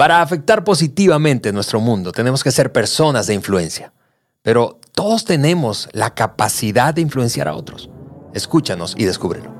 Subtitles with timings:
[0.00, 3.92] Para afectar positivamente nuestro mundo tenemos que ser personas de influencia,
[4.40, 7.90] pero todos tenemos la capacidad de influenciar a otros.
[8.32, 9.52] Escúchanos y descúbrelo.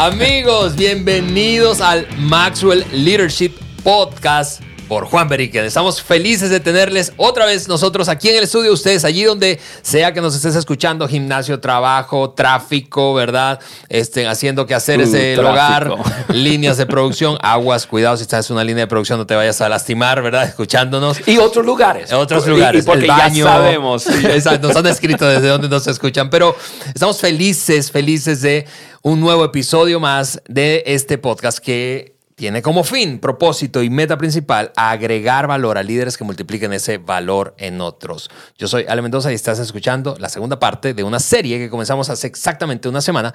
[0.00, 3.52] Amigos, bienvenidos al Maxwell Leadership
[3.84, 4.62] Podcast
[4.92, 5.64] por Juan Beriken.
[5.64, 10.12] Estamos felices de tenerles otra vez nosotros aquí en el estudio, ustedes allí donde sea
[10.12, 13.58] que nos estés escuchando, gimnasio, trabajo, tráfico, ¿verdad?
[13.88, 15.96] Estén haciendo que hacer ese hogar,
[16.28, 19.62] líneas de producción, aguas, cuidado si estás en una línea de producción, no te vayas
[19.62, 20.44] a lastimar, ¿verdad?
[20.44, 21.26] Escuchándonos.
[21.26, 22.12] Y otros lugares.
[22.12, 22.84] Otros lugares.
[22.84, 24.04] Y, porque ya sabemos.
[24.60, 26.54] Nos han escrito desde donde nos escuchan, pero
[26.94, 28.66] estamos felices, felices de
[29.00, 34.72] un nuevo episodio más de este podcast que tiene como fin, propósito y meta principal
[34.76, 38.30] agregar valor a líderes que multipliquen ese valor en otros.
[38.58, 42.08] Yo soy Ale Mendoza y estás escuchando la segunda parte de una serie que comenzamos
[42.10, 43.34] hace exactamente una semana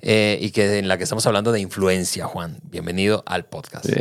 [0.00, 2.58] eh, y que en la que estamos hablando de influencia, Juan.
[2.62, 3.86] Bienvenido al podcast.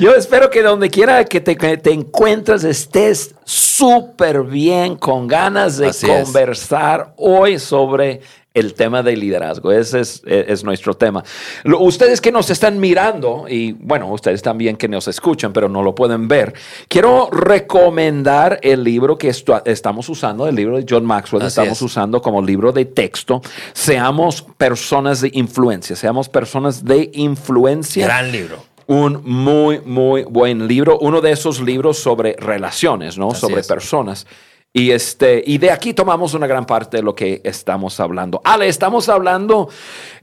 [0.00, 5.92] Yo espero que donde quiera que te, te encuentres estés súper bien, con ganas de
[6.06, 8.22] conversar hoy sobre
[8.54, 9.72] el tema del liderazgo.
[9.72, 11.24] Ese es, nuestro tema.
[11.64, 15.94] ustedes que nos están mirando, y bueno, ustedes también que nos escuchan, pero no lo
[15.94, 16.54] pueden ver,
[16.88, 19.28] quiero recomendar el libro que
[19.64, 23.42] estamos usando, el libro de John Maxwell, estamos usando como libro de texto.
[23.72, 28.06] Seamos personas de influencia, seamos personas de influencia.
[28.06, 30.98] Gran libro un muy, muy buen libro.
[30.98, 33.30] Uno de esos libros sobre relaciones, ¿no?
[33.30, 34.26] sobre personas.
[34.76, 38.40] Y, este, y de aquí tomamos una gran parte de lo que estamos hablando.
[38.42, 39.68] Ale, estamos hablando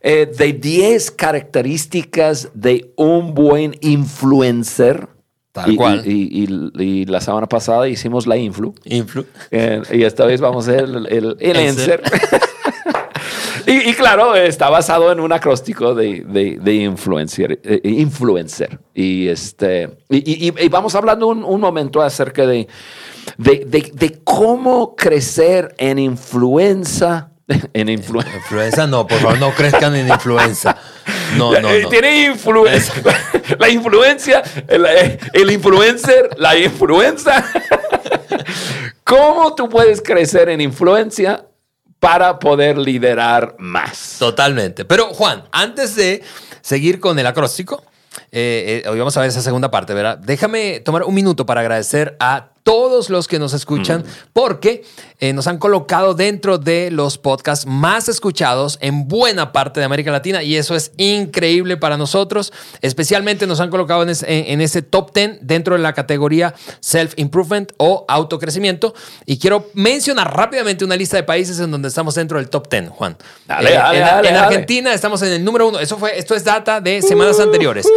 [0.01, 5.07] eh, de 10 características de un buen influencer.
[5.53, 6.05] Tal cual.
[6.05, 8.75] Y, la semana pasada hicimos la influ.
[8.83, 9.25] Influ.
[9.51, 12.01] Eh, y esta vez vamos a hacer el, el, el
[13.67, 16.23] y, claro, está basado en un acróstico de,
[16.61, 18.79] de, influencer, eh, influencer.
[18.93, 22.67] Y, este, y, vamos hablando un, un momento acerca de
[23.37, 27.27] de, cómo crecer en influenza.
[27.73, 30.77] En influenza no, por favor, no crezcan en influenza.
[31.37, 31.89] No, no, no.
[31.89, 32.93] Tiene influencia.
[33.59, 37.45] La influencia, el, influencer, la influenza.
[39.03, 41.45] ¿Cómo tú puedes crecer en influencia
[42.01, 44.15] para poder liderar más?
[44.17, 44.85] Totalmente.
[44.85, 46.23] Pero Juan, antes de
[46.61, 47.83] seguir con el acróstico,
[48.31, 50.17] eh, eh, hoy vamos a ver esa segunda parte, ¿verdad?
[50.17, 54.29] Déjame tomar un minuto para agradecer a todos los que nos escuchan, mm.
[54.33, 54.83] porque
[55.19, 60.11] eh, nos han colocado dentro de los podcasts más escuchados en buena parte de América
[60.11, 62.53] Latina y eso es increíble para nosotros.
[62.81, 68.93] Especialmente nos han colocado en ese, top 10 dentro de la categoría Self-Improvement o autocrecimiento.
[69.25, 72.89] Y quiero mencionar rápidamente una lista de países en donde estamos dentro del top 10,
[72.89, 73.17] Juan.
[73.47, 75.79] Dale, dale, en, en Argentina estamos en el número uno.
[75.79, 77.87] Eso fue, esto es data de semanas anteriores.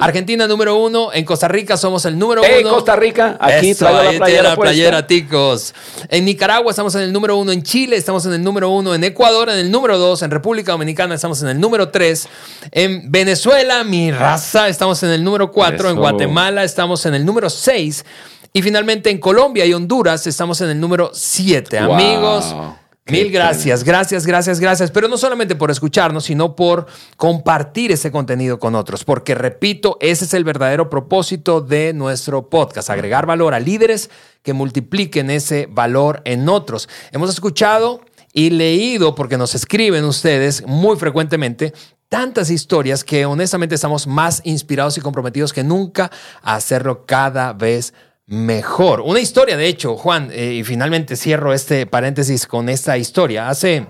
[0.00, 1.12] Argentina número uno.
[1.12, 2.74] En Costa Rica somos el número hey, uno.
[2.74, 5.74] Costa Rica, aquí ahí la playera, la playera, ticos.
[6.08, 9.04] En Nicaragua estamos en el número uno, en Chile estamos en el número uno, en
[9.04, 12.28] Ecuador en el número dos, en República Dominicana estamos en el número tres,
[12.70, 17.50] en Venezuela, mi raza, estamos en el número cuatro, en Guatemala estamos en el número
[17.50, 18.04] seis.
[18.52, 21.78] Y finalmente en Colombia y Honduras estamos en el número 7.
[21.78, 22.52] Amigos,
[23.10, 24.90] Mil gracias, gracias, gracias, gracias.
[24.90, 29.04] Pero no solamente por escucharnos, sino por compartir ese contenido con otros.
[29.04, 34.10] Porque, repito, ese es el verdadero propósito de nuestro podcast, agregar valor a líderes
[34.42, 36.88] que multipliquen ese valor en otros.
[37.12, 38.00] Hemos escuchado
[38.32, 41.72] y leído, porque nos escriben ustedes muy frecuentemente,
[42.08, 46.10] tantas historias que honestamente estamos más inspirados y comprometidos que nunca
[46.42, 49.00] a hacerlo cada vez más mejor.
[49.00, 53.48] Una historia, de hecho, Juan, eh, y finalmente cierro este paréntesis con esta historia.
[53.48, 53.88] Hace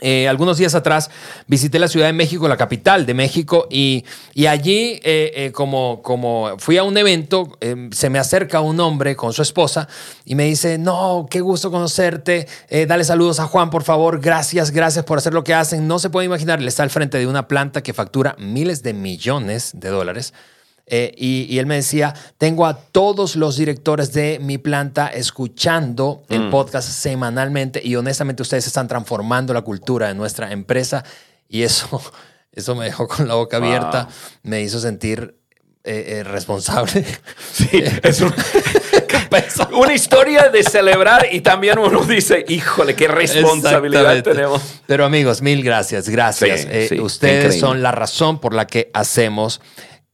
[0.00, 1.10] eh, algunos días atrás
[1.48, 4.04] visité la Ciudad de México, la capital de México, y,
[4.46, 7.58] allí, eh, como, como fui a un evento,
[7.90, 9.88] se me acerca un hombre con su esposa
[10.24, 12.46] y me dice, no, qué gusto conocerte,
[12.86, 15.88] dale saludos a Juan, por favor, gracias, gracias por hacer lo que hacen.
[15.88, 18.92] No se puede imaginar, él está al frente de una planta que factura miles de
[18.92, 20.34] millones de dólares
[20.88, 26.42] eh, y, él me decía, tengo a todos los directores de mi planta escuchando el
[26.42, 26.50] mm.
[26.50, 31.02] podcast semanalmente y honestamente ustedes están transformando la cultura de nuestra empresa
[31.48, 32.00] y eso,
[32.52, 34.06] eso me dejó con la boca abierta,
[34.44, 35.34] me hizo sentir
[35.82, 37.04] eh, eh, responsable.
[37.52, 38.20] Sí, es
[39.72, 44.62] una historia de celebrar y también uno dice, híjole, qué responsabilidad tenemos.
[44.86, 46.92] Pero amigos, mil gracias, gracias.
[46.92, 49.60] ustedes son la razón por la que hacemos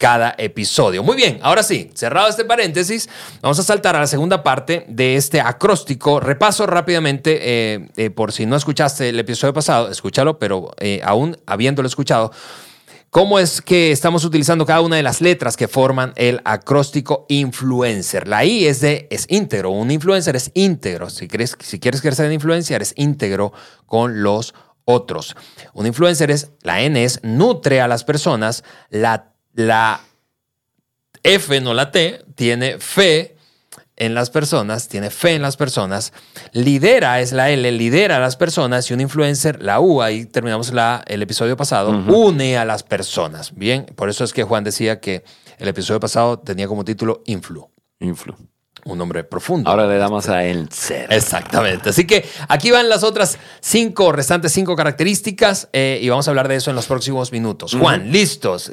[0.02, 1.04] cada episodio.
[1.04, 3.08] Muy bien, ahora sí, cerrado este paréntesis,
[3.40, 6.18] vamos a saltar a la segunda parte de este acróstico.
[6.18, 11.36] Repaso rápidamente, eh, eh, por si no escuchaste el episodio pasado, escúchalo, pero eh, aún
[11.46, 12.32] habiéndolo escuchado,
[13.10, 18.26] cómo es que estamos utilizando cada una de las letras que forman el acróstico influencer.
[18.26, 21.10] La I es de es íntegro, un influencer es íntegro.
[21.10, 23.52] Si, quieres, si quieres crecer en influencia, eres íntegro
[23.86, 24.52] con los
[24.84, 25.36] otros.
[25.74, 30.00] Un influencer es, la N es, nutre a las personas, la la
[31.22, 33.36] F, no la T, tiene fe
[33.96, 36.12] en las personas, tiene fe en las personas.
[36.52, 40.72] Lidera es la L, lidera a las personas y un influencer, la U, ahí terminamos
[40.72, 43.54] la, el episodio pasado, une a las personas.
[43.54, 45.24] Bien, por eso es que Juan decía que
[45.58, 47.70] el episodio pasado tenía como título Influ.
[48.00, 48.34] Influ.
[48.84, 49.70] Un nombre profundo.
[49.70, 51.12] Ahora le damos a el ser.
[51.12, 51.90] Exactamente.
[51.90, 56.48] Así que aquí van las otras cinco, restantes cinco características eh, y vamos a hablar
[56.48, 57.76] de eso en los próximos minutos.
[57.78, 58.72] Juan, listos.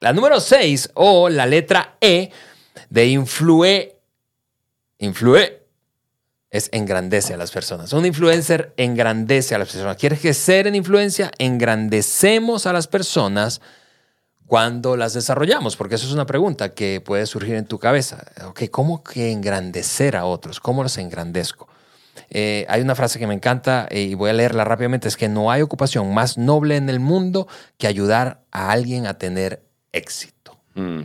[0.00, 2.30] La número 6 o la letra E
[2.88, 3.94] de influe,
[5.00, 5.66] influe
[6.48, 7.92] es engrandece a las personas.
[7.92, 9.98] Un influencer engrandece a las personas.
[9.98, 11.30] ¿Quieres que ser en influencia?
[11.36, 13.60] Engrandecemos a las personas
[14.50, 15.76] cuando las desarrollamos?
[15.76, 18.24] Porque eso es una pregunta que puede surgir en tu cabeza.
[18.48, 20.58] Okay, ¿Cómo que engrandecer a otros?
[20.58, 21.68] ¿Cómo los engrandezco?
[22.30, 25.28] Eh, hay una frase que me encanta eh, y voy a leerla rápidamente, es que
[25.28, 27.46] no hay ocupación más noble en el mundo
[27.78, 29.62] que ayudar a alguien a tener
[29.92, 30.58] éxito.
[30.74, 31.02] Mm.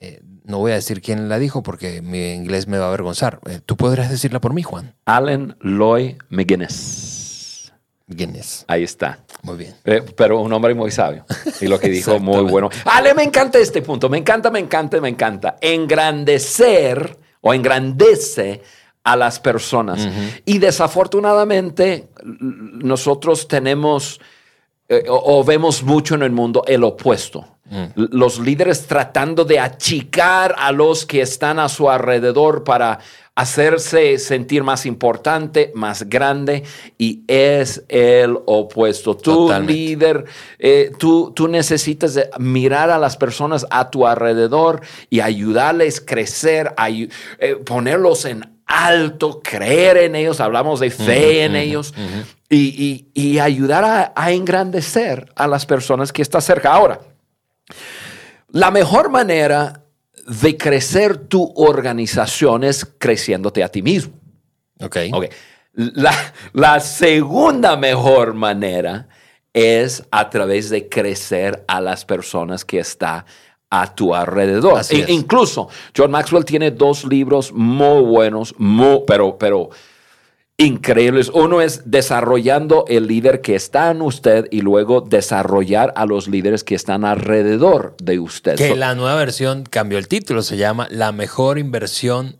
[0.00, 3.38] Eh, no voy a decir quién la dijo porque mi inglés me va a avergonzar.
[3.64, 4.96] ¿Tú podrías decirla por mí, Juan?
[5.04, 7.72] Allen Lloyd McGuinness.
[8.08, 8.64] Guinness.
[8.66, 9.20] Ahí está.
[9.42, 9.74] Muy bien.
[9.84, 11.24] Eh, pero un hombre muy sabio.
[11.60, 12.70] Y lo que dijo muy bueno.
[12.84, 14.08] Ale, me encanta este punto.
[14.08, 15.56] Me encanta, me encanta, me encanta.
[15.60, 18.62] Engrandecer o engrandece
[19.04, 20.08] a las personas.
[20.44, 24.20] Y desafortunadamente nosotros tenemos
[24.90, 27.58] eh, o, vemos mucho en el mundo el opuesto.
[27.66, 27.84] Mm.
[27.94, 32.98] Los líderes tratando de achicar a los que están a su alrededor para
[33.38, 36.64] hacerse sentir más importante, más grande,
[36.98, 39.16] y es el opuesto.
[39.16, 40.24] Tú, líder,
[40.58, 46.74] eh, tú, tú necesitas mirar a las personas a tu alrededor y ayudarles a crecer,
[47.38, 51.94] eh, ponerlos en alto, creer en ellos, hablamos de fe en ellos,
[52.50, 56.72] y, ayudar a, a engrandecer a las personas que están cerca.
[56.72, 57.02] Ahora,
[58.50, 59.84] la mejor manera
[60.28, 64.12] de crecer tu organización es creciéndote a ti mismo.
[64.80, 64.96] Ok.
[65.12, 65.28] okay.
[65.72, 66.12] La,
[66.52, 69.08] la, segunda mejor manera
[69.52, 73.24] es a través de crecer a las personas que están
[73.70, 74.80] a tu alrededor.
[74.90, 79.70] E, incluso John Maxwell tiene dos libros muy buenos, muy, pero, pero
[80.58, 81.30] increíbles.
[81.32, 86.64] Uno es desarrollando el líder que está en usted y luego desarrollar a los líderes
[86.64, 88.56] que están alrededor de usted.
[88.56, 92.38] Que la nueva versión cambió el título, se llama La mejor inversión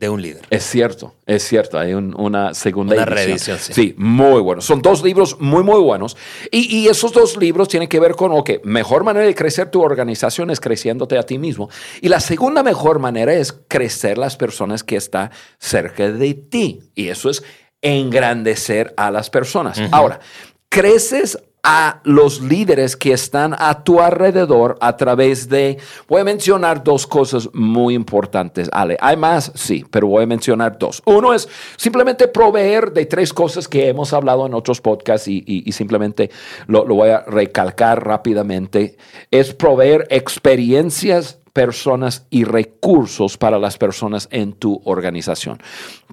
[0.00, 0.42] de un líder.
[0.48, 1.78] Es cierto, es cierto.
[1.78, 3.58] Hay una segunda una reedición.
[3.58, 3.72] Sí.
[3.74, 3.94] sí.
[3.98, 4.62] muy bueno.
[4.62, 6.16] Son dos libros muy, muy buenos.
[6.50, 10.50] Y, esos dos libros tienen que ver con, que mejor manera de crecer tu organización
[10.50, 11.68] es creciéndote a ti mismo.
[12.00, 16.80] Y la segunda mejor manera es crecer las personas que están cerca de ti.
[16.94, 17.44] Y eso es
[17.82, 19.78] engrandecer a las personas.
[19.92, 20.20] Ahora,
[20.70, 26.82] creces a los líderes que están a tu alrededor a través de, voy a mencionar
[26.82, 28.96] dos cosas muy importantes, Ale.
[29.00, 29.52] ¿Hay más?
[29.54, 31.02] Sí, pero voy a mencionar dos.
[31.04, 36.30] Uno es simplemente proveer de tres cosas que hemos hablado en otros podcasts y, simplemente
[36.66, 38.96] lo, lo voy a recalcar rápidamente.
[39.30, 45.60] Es proveer experiencias personas y recursos para las personas en tu organización.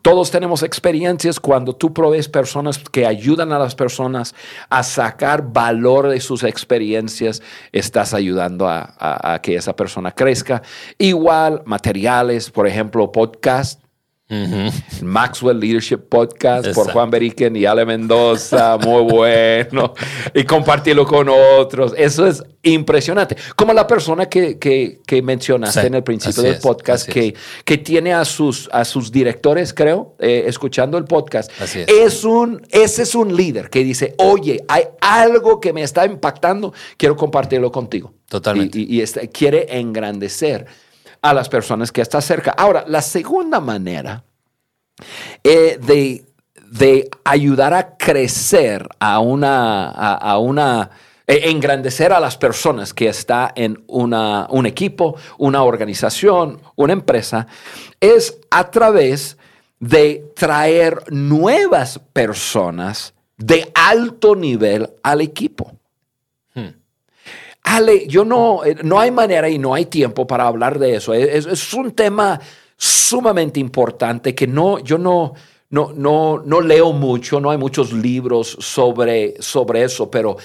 [0.01, 4.36] Todos tenemos experiencias cuando tú provees personas que ayudan a las personas
[4.70, 7.41] a sacar valor de sus experiencias,
[7.72, 10.62] estás ayudando a, que esa persona crezca.
[10.98, 13.82] Igual materiales, por ejemplo, podcast
[15.01, 19.93] Maxwell Leadership Podcast por Juan Beriken y Ale Mendoza, muy bueno.
[20.34, 21.93] y compartirlo con otros.
[21.96, 23.38] Eso es impresionante.
[23.55, 28.25] Como la persona que, que, mencionaste en el principio del podcast, que, que tiene a
[28.25, 31.50] sus, a sus directores, creo, eh, escuchando el podcast.
[31.75, 32.24] es.
[32.25, 37.15] un, ese es un líder que dice, oye, hay algo que me está impactando, quiero
[37.15, 38.13] compartirlo contigo.
[38.27, 38.79] Totalmente.
[38.79, 40.65] Y, este, quiere engrandecer
[41.21, 42.51] a las personas que está cerca.
[42.51, 44.24] Ahora, la segunda manera
[45.43, 46.25] eh, de,
[46.71, 50.89] de, ayudar a crecer a una, a, una
[51.27, 57.47] e, engrandecer a las personas que está en una, un equipo, una organización, una empresa,
[58.00, 59.38] es a través
[59.79, 65.76] de traer nuevas personas de alto nivel al equipo.
[67.69, 71.13] Ale, yo no, eh, no hay manera y no hay tiempo para hablar de eso.
[71.13, 72.39] Es, un tema
[72.77, 75.33] sumamente importante que no, yo no,
[75.71, 80.38] no, no, no leo mucho, no hay muchos libros sobre, sobre eso, pero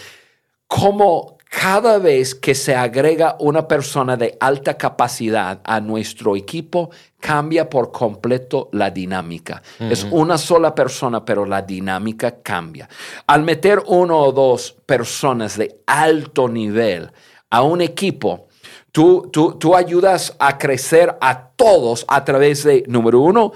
[0.66, 6.90] como cada vez que se agrega una persona de alta capacidad a nuestro equipo,
[7.20, 9.62] cambia por completo la dinámica.
[9.78, 12.88] Es una sola persona, pero la dinámica cambia.
[13.26, 17.12] Al meter uno o dos personas de alto nivel
[17.50, 18.48] a un equipo,
[18.90, 23.52] tú, tú, tú ayudas a crecer a todos a través de, número uno,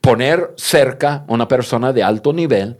[0.00, 2.78] poner cerca una persona de alto nivel.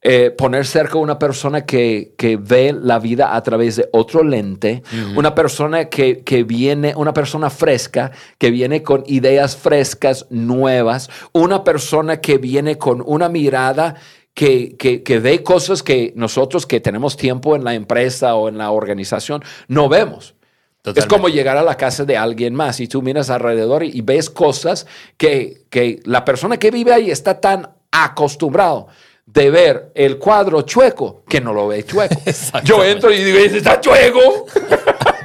[0.00, 4.84] Eh, poner cerca una persona que, ve la vida a través de otro lente,
[5.16, 12.20] una persona que, viene, una persona fresca, que viene con ideas frescas, nuevas, una persona
[12.20, 13.96] que viene con una mirada
[14.34, 18.70] que, que, ve cosas que nosotros que tenemos tiempo en la empresa o en la
[18.70, 20.36] organización no vemos.
[20.84, 24.30] Es como llegar a la casa de alguien más y tú miras alrededor y, ves
[24.30, 24.86] cosas
[25.16, 28.86] que, que la persona que vive ahí está tan acostumbrado
[29.32, 32.14] de ver el cuadro chueco que no lo ve chueco.
[32.64, 34.46] Yo entro y digo, está chueco.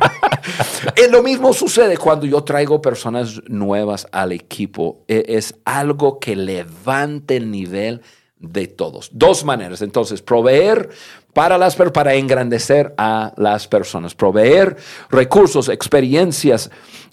[0.95, 5.05] es lo mismo sucede cuando yo traigo personas nuevas al equipo.
[5.07, 8.01] E, es algo que levante el nivel
[8.38, 9.10] de todos.
[9.13, 9.81] Dos maneras.
[9.81, 10.89] Entonces, proveer
[11.31, 14.15] para, las, para engrandecer a las personas.
[14.15, 14.75] Proveer
[15.10, 16.69] recursos, experiencias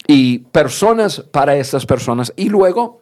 [0.07, 2.33] y personas para esas personas.
[2.35, 3.01] Y luego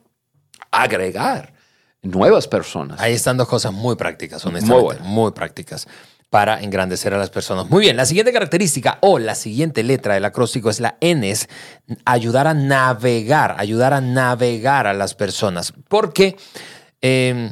[0.69, 1.58] agregar
[2.01, 2.99] nuevas personas.
[2.99, 5.01] Ahí están dos cosas muy prácticas, honestamente.
[5.01, 5.87] Muy, muy prácticas
[6.29, 7.69] para engrandecer a las personas.
[7.69, 11.49] Muy bien, la siguiente característica o la siguiente letra del acróstico es la N, es
[12.05, 15.73] ayudar a navegar, ayudar a navegar a las personas.
[15.87, 16.37] Porque,
[17.01, 17.51] em,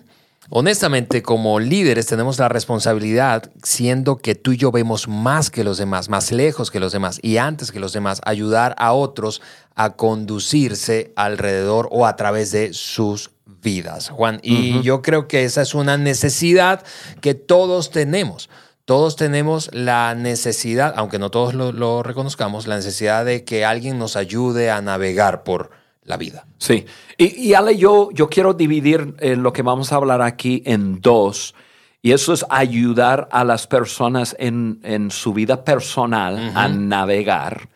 [0.49, 5.79] honestamente, como líderes tenemos la responsabilidad, siendo que tú y yo vemos más que los
[5.79, 9.41] demás, más lejos que los demás y antes que los demás, ayudar a otros
[9.73, 14.39] a conducirse alrededor o a través de sus vidas, Juan.
[14.43, 16.83] Y yo creo que esa es una necesidad
[17.21, 18.49] que todos tenemos.
[18.85, 24.15] Todos tenemos la necesidad, aunque no todos lo, reconozcamos, la necesidad de que alguien nos
[24.15, 25.71] ayude a navegar por
[26.03, 26.47] la vida.
[26.57, 26.85] Sí.
[27.17, 31.53] Y, Ale, yo, yo quiero dividir eh, lo que vamos a hablar aquí en dos.
[32.01, 37.67] Y eso es ayudar a las personas en, su vida personal a navegar.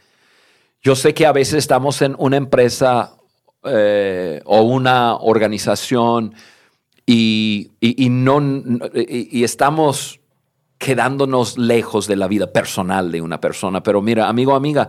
[0.82, 3.18] Yo sé que a veces estamos en una empresa
[3.64, 6.34] eh, o una organización
[7.06, 7.72] y,
[8.10, 8.42] no,
[8.94, 10.20] y, estamos
[10.78, 13.84] quedándonos lejos de la vida personal de una persona.
[13.84, 14.88] Pero mira, amigo, amiga,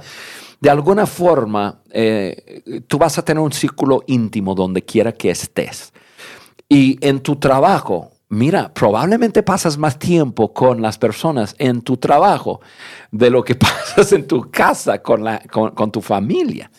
[0.60, 5.92] de alguna forma eh, tú vas a tener un círculo íntimo donde quiera que estés.
[6.68, 12.62] Y en tu trabajo, mira, probablemente pasas más tiempo con las personas en tu trabajo
[13.10, 16.70] de lo que pasas en tu casa con, la, con, tu familia.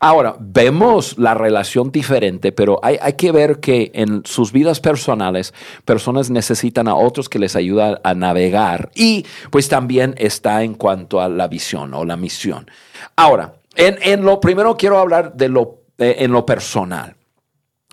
[0.00, 6.30] Ahora, vemos la relación diferente, pero hay, que ver que en sus vidas personales, personas
[6.30, 11.28] necesitan a otros que les ayuden a navegar y pues también está en cuanto a
[11.28, 12.68] la visión o la misión.
[13.14, 17.14] Ahora, en, lo primero quiero hablar de lo, en lo personal.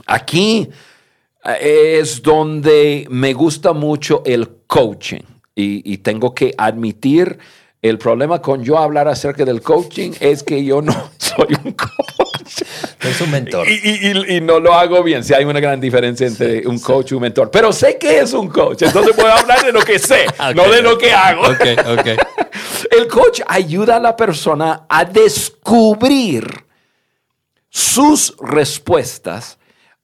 [0.08, 0.72] Aquí eh,
[1.60, 5.22] es donde me gusta mucho el coaching
[5.56, 7.40] y, y tengo que admitir
[7.82, 12.64] el problema con yo hablar acerca del coaching es que yo no soy un coach.
[13.00, 13.68] Es un mentor.
[13.70, 15.24] Y, no lo hago bien.
[15.24, 17.50] Si hay una gran diferencia entre un coach y un mentor.
[17.50, 18.82] Pero sé que es un coach.
[18.82, 21.44] Entonces puedo hablar de lo que sé, no de lo que hago.
[22.92, 26.66] El coach ayuda a la persona a descubrir
[27.70, 29.59] sus respuestas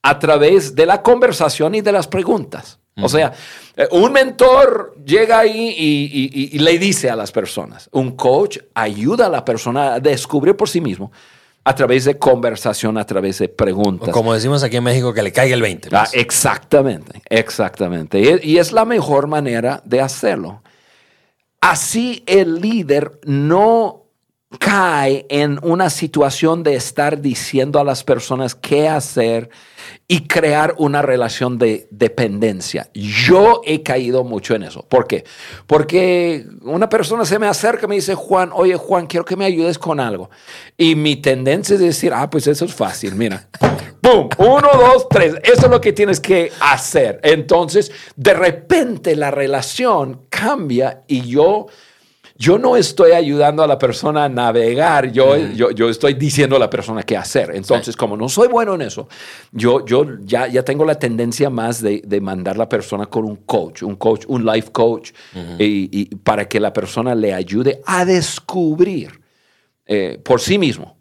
[0.06, 2.78] a través de la conversación y de las preguntas.
[3.02, 3.34] O sea,
[3.76, 9.30] eh, un mentor llega ahí y, le dice a las personas, un coach ayuda a
[9.30, 11.12] la persona a descubrir por sí mismo
[11.64, 14.10] a través de conversación, a través de preguntas.
[14.10, 15.90] como decimos aquí en México, que le caiga el 20.
[15.92, 16.22] Ah, pues.
[16.22, 18.40] exactamente, exactamente.
[18.44, 20.62] Y, es la mejor manera de hacerlo.
[21.62, 24.05] Así el líder no
[24.60, 29.50] cae en una situación de estar diciendo a las personas qué hacer
[30.08, 32.90] y crear una relación de dependencia.
[32.94, 34.84] Yo he caído mucho en eso.
[34.88, 35.24] ¿Por qué?
[35.66, 39.46] Porque una persona se me acerca y me dice, Juan, oye Juan, quiero que me
[39.46, 40.30] ayudes con algo.
[40.78, 43.48] Y mi tendencia es decir, ah, pues eso es fácil, mira.
[44.02, 44.30] ¡Pum!
[44.38, 45.36] Uno, dos, tres.
[45.44, 47.20] Eso es lo que tienes que hacer.
[47.24, 51.68] Entonces, de repente la relación cambia y yo
[52.38, 56.70] yo no estoy ayudando a la persona a navegar, yo, yo, estoy diciendo a la
[56.70, 57.52] persona qué hacer.
[57.56, 59.08] Entonces, como no soy bueno en eso,
[59.54, 63.24] yo, yo ya, ya tengo la tendencia más de, de mandar a la persona con
[63.24, 65.12] un coach, un coach, un life coach,
[65.58, 69.22] y, para que la persona le ayude a descubrir
[69.86, 70.98] eh, por sí mismo.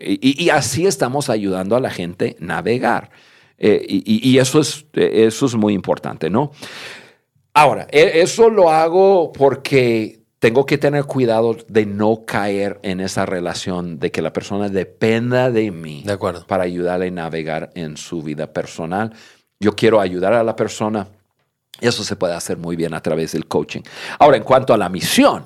[0.00, 3.10] Y, así estamos ayudando a la gente a navegar.
[3.58, 6.52] Eh, y, eso, es, eso es muy importante, ¿no?
[7.52, 13.26] Ahora, e, eso lo hago porque tengo que tener cuidado de no caer en esa
[13.26, 16.46] relación de que la persona dependa de mí de acuerdo.
[16.46, 19.12] para ayudarle a navegar en su vida personal.
[19.58, 21.08] Yo quiero ayudar a la persona.
[21.80, 23.80] Eso se puede hacer muy bien a través del coaching.
[24.18, 25.44] Ahora, en cuanto a la misión,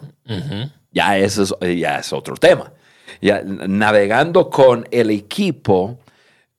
[0.90, 2.72] ya, eso es, ya es otro tema.
[3.20, 5.98] Ya, navegando con el equipo,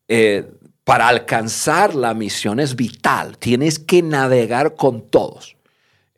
[0.08, 0.46] eh,
[0.84, 3.38] para alcanzar la misión es vital.
[3.38, 5.56] Tienes que navegar con todos.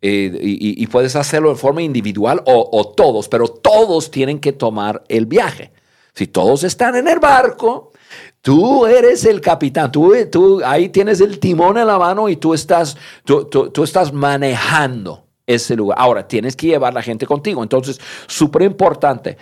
[0.08, 5.26] Eh, y, puedes hacerlo de forma individual o, todos, pero todos tienen que tomar el
[5.26, 5.72] viaje.
[6.14, 7.92] Si todos están en el barco,
[8.40, 12.54] tú eres el capitán, tú, tú ahí tienes el timón en la mano y tú
[12.54, 15.98] estás, tú, tú, estás manejando ese lugar.
[16.00, 17.64] Ahora, tienes que llevar la gente contigo.
[17.64, 19.40] Entonces, súper importante.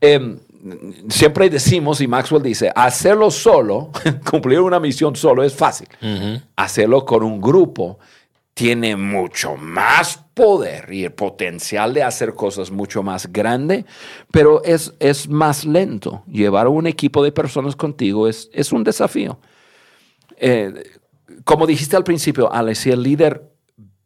[0.00, 0.38] Em,
[1.08, 3.90] siempre decimos, y Maxwell dice, hacerlo solo,
[4.30, 5.88] cumplir una misión solo es fácil.
[6.54, 7.98] Hacerlo con un grupo
[8.54, 13.84] tiene mucho más poder y el potencial de hacer cosas mucho más grande,
[14.30, 16.22] pero es, es más lento.
[16.28, 19.38] Llevar un equipo de personas contigo es, es un desafío.
[20.36, 20.72] Eh,
[21.44, 23.50] como dijiste al principio, Alex, si el líder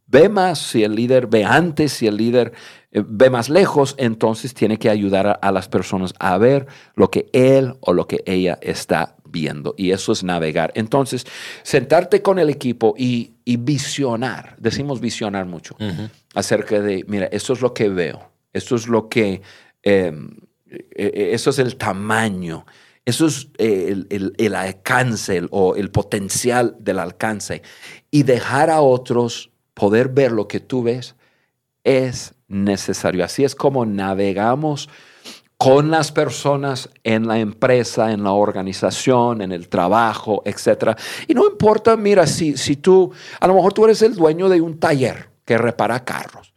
[0.07, 2.53] ve más, si el líder ve antes, si el líder
[2.91, 7.29] eh, ve más lejos, entonces tiene que ayudar a, las personas a ver lo que
[7.33, 9.75] él o lo que ella está viendo.
[9.77, 10.73] Y eso es navegar.
[10.75, 11.27] Entonces,
[11.63, 15.77] sentarte con el equipo y, visionar, decimos visionar mucho,
[16.35, 19.43] acerca de, mira, esto es lo que veo, esto es lo que,
[19.83, 20.31] em,
[20.67, 22.67] e, e, eso es el tamaño.
[23.05, 27.63] Eso es el, el, alcance o el potencial del alcance.
[28.11, 31.17] Y dejar a otros poder ver lo que tú ves
[31.85, 33.25] es necesario.
[33.25, 34.91] Así es como navegamos
[35.59, 40.97] con las personas en la empresa, en la organización, en el trabajo, etc.
[41.27, 44.61] Y no importa, mira, si, si tú, a lo mejor tú eres el dueño de
[44.61, 46.55] un taller que repara carros,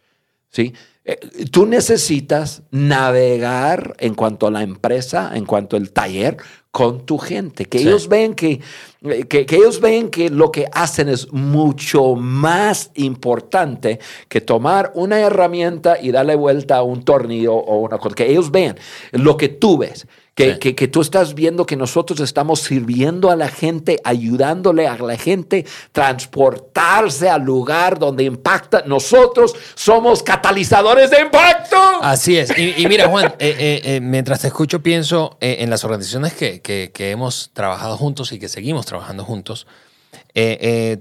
[0.50, 0.74] ¿sí?
[1.04, 1.18] Eh,
[1.52, 6.38] tú necesitas navegar en cuanto a la empresa, en cuanto al taller,
[6.70, 8.62] con tu gente, que ellos ven que,
[9.02, 15.98] que, ellos ven que lo que hacen es mucho más importante que tomar una herramienta
[16.00, 18.78] y darle vuelta a un tornillo o una cosa, que ellos ven
[19.12, 20.08] lo que tú ves.
[20.34, 25.16] Que, que, tú estás viendo que nosotros estamos sirviendo a la gente, ayudándole a la
[25.16, 28.82] gente transportarse al lugar donde impacta.
[28.88, 31.78] Nosotros somos catalizadores de impacto.
[32.02, 32.58] Así es.
[32.58, 36.92] Y, mira, Juan, eh, eh, eh, mientras te escucho, pienso en las organizaciones que, que,
[36.92, 39.68] que, hemos trabajado juntos y que seguimos trabajando juntos.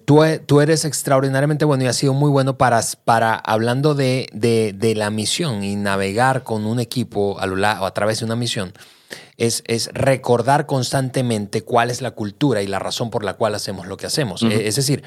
[0.05, 4.73] tú, tú, eres extraordinariamente bueno y has sido muy bueno para, para hablando de, de,
[4.73, 8.73] de la misión y navegar con un equipo a, lo, a través de una misión
[9.41, 13.97] es, recordar constantemente cuál es la cultura y la razón por la cual hacemos lo
[13.97, 14.43] que hacemos.
[14.43, 15.03] E, es decir,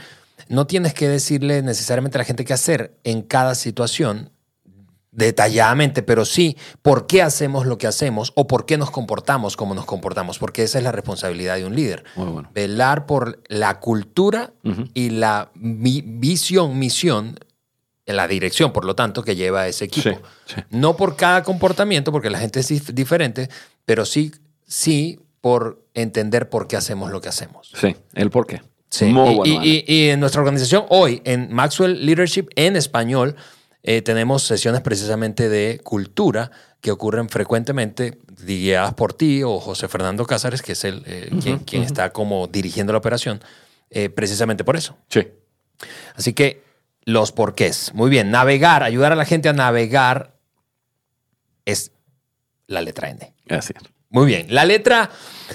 [0.49, 4.31] no tienes que decirle necesariamente a la gente qué hacer en cada situación
[5.13, 9.75] detalladamente, pero sí por qué hacemos lo que hacemos o por qué nos comportamos como
[9.75, 12.03] nos comportamos, porque esa es la responsabilidad de un líder.
[12.53, 14.53] Velar por la cultura
[14.93, 17.37] y la visión, misión
[18.05, 20.19] la dirección, por lo tanto, que lleva ese equipo.
[20.69, 23.49] No por cada comportamiento, porque la gente es diferente,
[23.85, 24.33] pero sí,
[24.65, 27.71] sí por entender por qué hacemos lo que hacemos.
[27.79, 28.61] Sí, el por qué.
[28.89, 29.13] Sí.
[29.45, 33.35] y, en nuestra organización hoy, en Maxwell Leadership en español,
[33.83, 40.25] eh, tenemos sesiones precisamente de cultura que ocurren frecuentemente, guiadas por ti o José Fernando
[40.25, 41.29] Cázares, que es el, eh,
[41.65, 43.41] quien, está como dirigiendo la operación,
[43.89, 44.97] eh, precisamente por eso.
[45.09, 45.27] Sí.
[46.15, 46.63] Así que
[47.03, 47.93] los porqués.
[47.93, 50.33] Muy bien, navegar, ayudar a la gente a navegar
[51.65, 51.91] es
[52.67, 53.33] la letra N.
[53.49, 53.73] Así
[54.13, 54.45] Muy bien.
[54.49, 55.09] La letra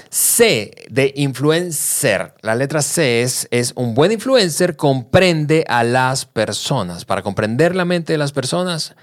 [0.09, 2.33] C de influencer.
[2.41, 7.05] La letra C es, es un buen influencer, comprende a las personas.
[7.05, 8.97] Para comprender la mente de las personas,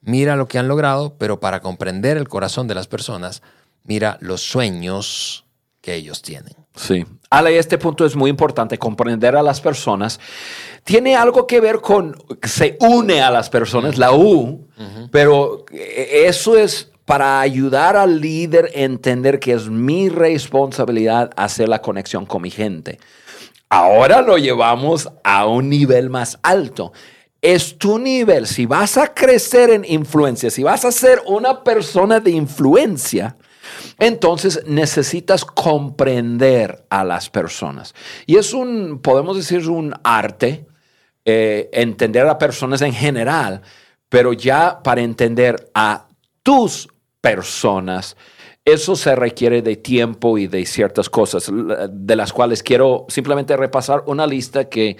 [0.00, 3.42] mira lo que han logrado, pero para comprender el corazón de las personas,
[3.82, 5.44] mira los sueños
[5.80, 6.54] que ellos tienen.
[6.76, 7.04] Sí.
[7.30, 10.20] Ale, este punto es muy importante, comprender a las personas.
[10.84, 14.68] Tiene algo que ver con, se une a las personas, la U,
[15.10, 21.82] pero eso es para ayudar al líder a entender que es mi responsabilidad hacer la
[21.82, 23.00] conexión con mi gente.
[23.68, 26.92] Ahora lo llevamos a un nivel más alto.
[27.42, 28.46] Es tu nivel.
[28.46, 33.34] Si vas a crecer en influencia, si vas a ser una persona de influencia,
[33.98, 37.92] entonces necesitas comprender a las personas.
[38.24, 40.64] Y es un, podemos decir, un arte,
[41.24, 43.62] eh, entender a personas en general,
[44.08, 46.06] pero ya para entender a
[46.44, 46.88] tus
[47.20, 48.16] personas,
[48.64, 51.50] eso se requiere de tiempo y de ciertas cosas,
[51.90, 54.96] de las cuales quiero simplemente repasar una lista que,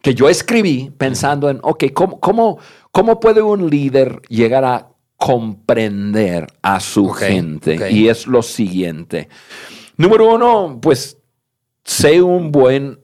[0.00, 2.58] que yo escribí pensando en, ok, ¿cómo, cómo,
[2.90, 7.92] cómo puede un líder llegar a comprender a su gente.
[7.92, 9.28] Y es lo siguiente.
[9.96, 11.16] Número uno, pues
[11.84, 12.98] sé un buen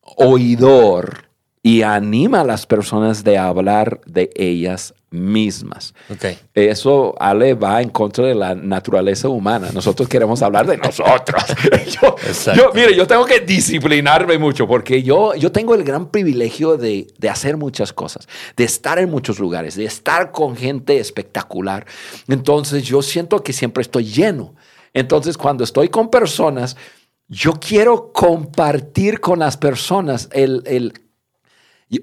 [0.00, 1.30] oidor
[1.62, 5.94] y anima a las personas de hablar de ellas mismas.
[6.10, 6.38] Okay.
[6.54, 9.70] Eso, Ale, va en contra de la naturaleza humana.
[9.72, 11.42] Nosotros queremos hablar de nosotros.
[12.56, 17.06] yo, mire, yo tengo que disciplinarme mucho porque yo, yo tengo el gran privilegio de,
[17.18, 21.86] de hacer muchas cosas, de estar en muchos lugares, de estar con gente espectacular.
[22.28, 24.54] Entonces, yo siento que siempre estoy lleno.
[24.94, 26.76] Entonces, cuando estoy con personas,
[27.28, 31.01] yo quiero compartir con las personas el, el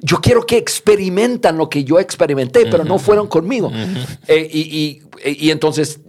[0.01, 3.71] yo quiero que experimentan lo que yo experimenté, pero no fueron conmigo.
[4.27, 5.99] Eh, y, entonces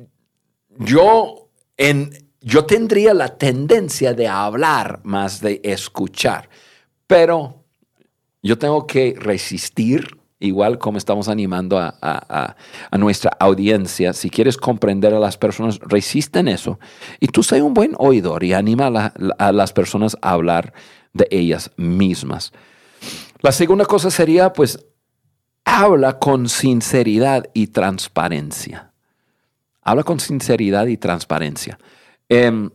[0.79, 2.11] yo, en,
[2.43, 6.51] yo tendría la tendencia de hablar más de escuchar,
[7.07, 7.65] pero
[8.43, 12.57] yo tengo que resistir, igual como estamos animando a,
[12.99, 14.13] nuestra audiencia.
[14.13, 16.79] Si quieres comprender a las personas, resisten eso.
[17.19, 20.75] Y tú sé un buen oidor y anima a las personas a hablar
[21.15, 22.53] de ellas mismas.
[23.41, 24.85] La segunda cosa sería, pues,
[25.65, 28.93] habla con sinceridad y transparencia.
[29.83, 31.79] Habla con sinceridad y transparencia.
[32.29, 32.71] Em,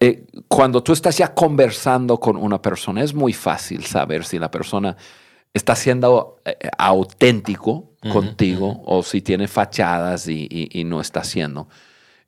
[0.00, 4.50] eh, cuando tú estás ya conversando con una persona, es muy fácil saber si la
[4.50, 4.96] persona
[5.54, 11.68] está siendo eh, auténtico contigo o si tiene fachadas y, no está siendo.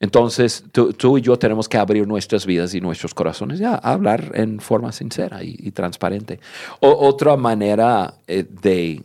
[0.04, 4.60] Entonces, tú, y yo tenemos que abrir nuestras vidas y nuestros corazones y hablar en
[4.60, 6.40] forma sincera y, transparente.
[6.80, 9.02] otra manera eh, de,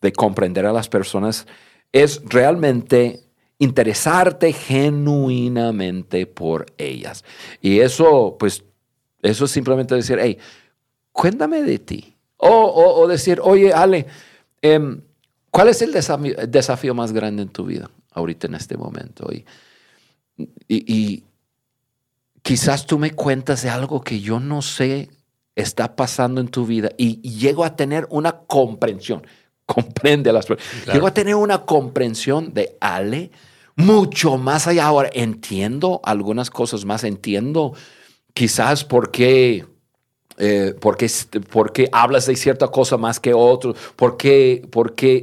[0.00, 1.44] de, comprender a las personas
[1.90, 3.24] es realmente
[3.58, 7.24] interesarte genuinamente por ellas.
[7.60, 8.62] Y eso, pues,
[9.22, 10.38] eso es simplemente decir, hey,
[11.10, 12.14] cuéntame de ti.
[12.36, 14.06] O, decir, oye, Ale,
[14.62, 15.00] em,
[15.50, 19.26] ¿cuál es el desafío, más grande en tu vida ahorita en este momento?
[19.32, 19.44] Y,
[20.68, 21.24] y,
[22.42, 25.10] quizás tú me cuentas de algo que yo no sé
[25.54, 29.26] está pasando en tu vida y, llego a tener una comprensión.
[29.66, 30.86] Comprende a las personas.
[30.94, 33.30] Llego a tener una comprensión de Ale
[33.76, 34.86] mucho más allá.
[34.86, 37.04] Ahora entiendo algunas cosas más.
[37.04, 37.74] Entiendo
[38.32, 39.66] quizás por qué
[40.38, 43.74] eh, ¿por, qué, hablas de cierta cosa más que otro?
[43.96, 44.62] ¿Por qué,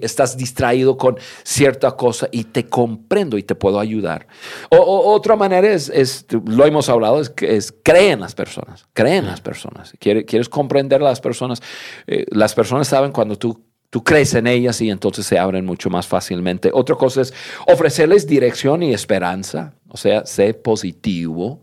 [0.01, 2.27] estás distraído con cierta cosa?
[2.31, 4.27] Y te comprendo y te puedo ayudar.
[4.69, 9.41] Otra manera es, lo hemos hablado, es, es cree en las personas, cree en las
[9.41, 9.93] personas.
[9.99, 11.61] Quieres, quieres comprender a las personas.
[12.07, 13.61] Eh, las personas saben cuando tú
[13.95, 16.69] Tú crees en ellas y entonces se abren mucho más fácilmente.
[16.73, 17.33] Otra cosa es
[17.65, 19.73] ofrecerles dirección y esperanza.
[19.87, 21.61] O sea, sé positivo.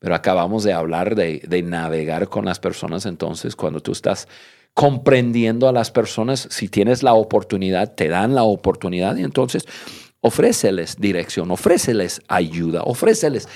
[0.00, 4.26] Pero acabamos de hablar de, navegar con las personas, entonces cuando tú estás
[4.74, 9.66] comprendiendo a las personas, si tienes la oportunidad, te dan la oportunidad y entonces
[10.20, 13.48] ofréceles dirección, ofréceles ayuda, ofréceles,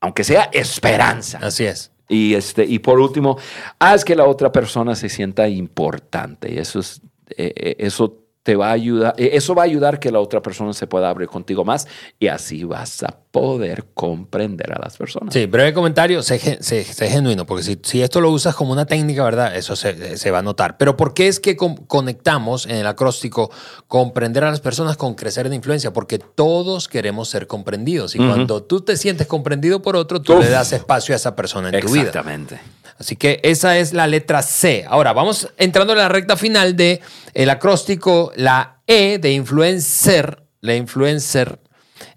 [0.00, 1.38] aunque sea esperanza.
[1.40, 1.92] Así es.
[2.08, 3.38] Y, este, y por último,
[3.78, 6.60] haz que la otra persona se sienta importante.
[6.60, 10.12] Eso, es, eh, eh, eso te va a ayudar, eh, eso va a ayudar que
[10.12, 11.88] la otra persona se pueda abrir contigo más
[12.20, 15.32] y así vas a poder comprender a las personas.
[15.32, 19.56] Sí, breve comentario, sé, genuino, porque si, si, esto lo usas como una técnica, ¿verdad?
[19.56, 20.76] Eso se, se va a notar.
[20.76, 23.50] Pero ¿por qué es que conectamos en el acróstico
[23.88, 25.94] comprender a las personas con crecer en influencia?
[25.94, 30.50] Porque todos queremos ser comprendidos y cuando tú te sientes comprendido por otro, tú le
[30.50, 32.08] das espacio a esa persona en tu vida.
[32.08, 32.60] Exactamente.
[32.98, 34.84] Así que esa es la letra C.
[34.88, 37.00] Ahora vamos entrando en la recta final de
[37.34, 41.58] el acróstico, la E de influencer, la influencer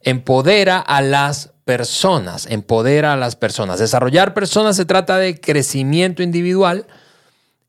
[0.02, 3.80] empodera a las personas, empodera a las personas.
[3.80, 6.88] Desarrollar personas se trata de crecimiento individual.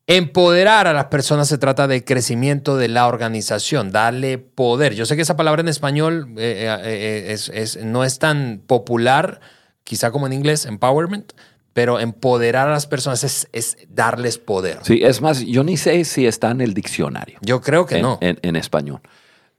[0.07, 4.95] Empoderar a las personas se trata de crecimiento de la organización, darle poder.
[4.95, 9.41] Yo sé que esa palabra en español eh, eh, eh, no es tan popular,
[9.85, 11.33] quizá como en inglés, empowerment,
[11.79, 14.81] pero empoderar a las personas es, darles poder.
[14.83, 17.39] Sí, es más, yo ni sé si está en el diccionario.
[17.41, 18.19] Yo creo que no.
[18.21, 19.01] En, español.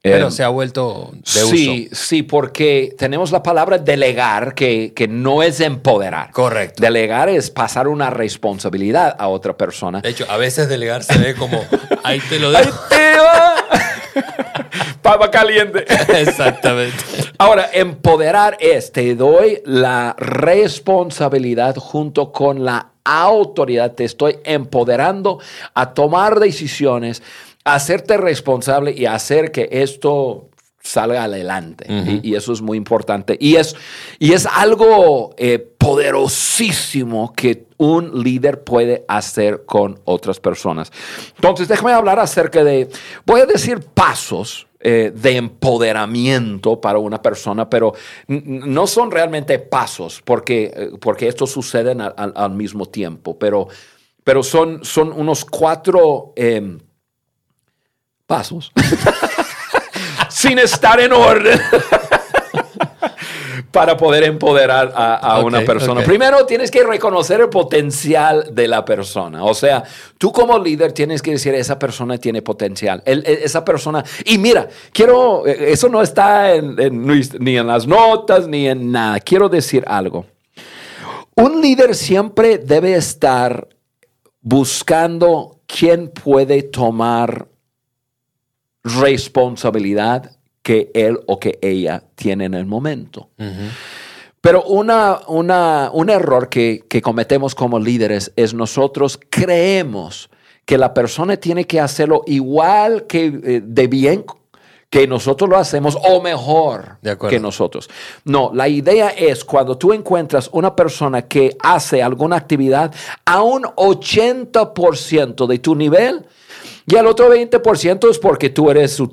[0.01, 1.55] Pero em, se ha vuelto de uso.
[1.55, 6.32] Sí, sí, porque tenemos la palabra delegar, que, que, no es empoderar.
[6.32, 6.84] Correcto.
[6.84, 10.01] Delegar es pasar una responsabilidad a otra persona.
[10.01, 11.63] De hecho, a veces delegar se ve como,
[12.03, 12.77] ahí te lo dejo.
[12.91, 13.58] ¡Ahí te va!
[15.01, 15.85] Papa caliente.
[16.21, 16.97] Exactamente.
[17.37, 25.39] Ahora, empoderar es, te doy la responsabilidad junto con la autoridad, te estoy empoderando
[25.73, 27.23] a tomar decisiones,
[27.63, 30.49] a hacerte responsable y a hacer que esto
[30.81, 31.85] salga adelante.
[32.23, 33.37] y, eso es muy importante.
[33.39, 33.75] Y es,
[34.17, 40.91] y es algo eh, poderosísimo que un líder puede hacer con otras personas.
[41.35, 42.89] Entonces, déjame hablar acerca de,
[43.25, 47.93] voy a decir pasos eh, de empoderamiento para una persona, pero
[48.27, 53.67] no son realmente pasos, porque, eh, porque esto sucede al, mismo tiempo, pero,
[54.23, 56.79] pero son, son unos cuatro em,
[58.25, 58.71] pasos
[60.39, 61.60] sin estar en orden.
[63.71, 66.02] para poder empoderar a, una persona.
[66.02, 69.43] Primero tienes que reconocer el potencial de la persona.
[69.43, 69.84] O sea,
[70.17, 73.04] tú como líder tienes que decir, esa persona tiene potencial.
[73.06, 78.67] E, esa persona, y mira, quiero, e, eso no está ni en las notas ni
[78.67, 79.19] en nada.
[79.19, 80.25] Quiero decir algo.
[81.36, 83.67] Un líder siempre debe estar
[84.41, 87.48] buscando quién puede tomar
[88.83, 93.29] responsabilidad que él o que ella tiene en el momento.
[94.41, 100.29] Pero una, un error que, cometemos como líderes es nosotros creemos
[100.65, 104.23] que la persona tiene que hacerlo igual que eh, de bien
[104.89, 106.97] que nosotros lo hacemos o mejor
[107.29, 107.89] que nosotros.
[108.23, 112.93] No, la idea es cuando tú encuentras una persona que hace alguna actividad
[113.25, 116.25] a un 80% de tu nivel,
[116.89, 119.06] y el otro 20% es porque tú eres su,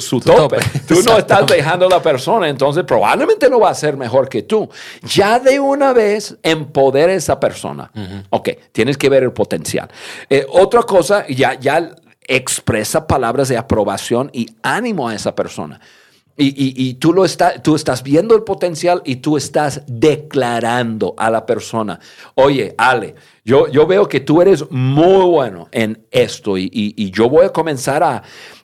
[0.00, 0.58] su, tope.
[0.88, 4.42] Tú no estás dejando a la persona, entonces probablemente no va a ser mejor que
[4.42, 4.68] tú.
[5.02, 7.92] Ya de una vez empodera a esa persona.
[8.30, 9.88] Ok, tienes que ver el potencial.
[10.28, 11.92] Eh, otra cosa, ya, ya
[12.26, 15.80] expresa palabras de aprobación y ánimo a esa persona.
[16.42, 21.44] Y, tú, lo está, tú estás viendo el potencial y tú estás declarando a la
[21.44, 22.00] persona,
[22.34, 27.44] oye, Ale, yo, yo veo que tú eres muy bueno en esto y yo voy
[27.44, 28.22] a comenzar a,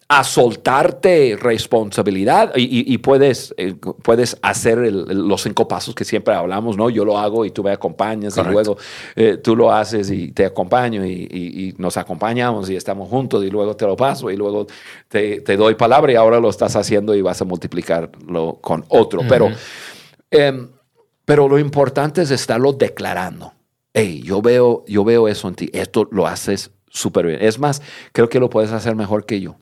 [0.08, 6.90] a soltarte responsabilidad y, puedes, eh, puedes hacer los cinco pasos que siempre hablamos, ¿no?
[6.90, 8.76] Yo lo hago y tú me acompañas y luego
[9.16, 13.74] eh, tú lo haces y te acompaño y, nos acompañamos y estamos juntos y luego
[13.74, 14.68] te lo paso y luego
[15.08, 19.22] te, doy palabra y ahora lo estás haciendo y vas a multiplicarlo con otro.
[19.28, 19.50] pero,
[20.30, 20.68] em,
[21.24, 23.54] pero lo importante es estarlo declarando.
[23.92, 25.70] Hey, yo veo, yo veo eso en ti.
[25.72, 27.38] Esto lo haces súper bien.
[27.42, 29.56] Es más, creo que lo puedes hacer mejor que yo.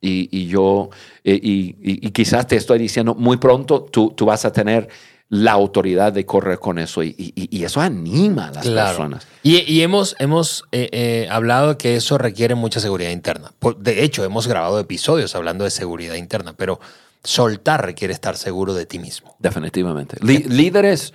[0.00, 0.90] Y, yo,
[1.24, 4.88] eh, y, quizás te estoy diciendo, muy pronto tú, tú vas a tener
[5.28, 7.14] la autoridad de correr con eso y,
[7.50, 9.26] eso anima a las personas.
[9.42, 13.52] Y, hemos, hemos eh, eh, hablado que eso requiere mucha seguridad interna.
[13.78, 16.78] De hecho, hemos grabado episodios hablando de seguridad interna, pero
[17.24, 19.34] soltar requiere estar seguro de ti mismo.
[19.40, 20.16] Definitivamente.
[20.22, 21.12] líderes